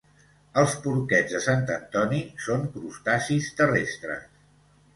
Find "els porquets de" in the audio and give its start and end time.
0.61-1.41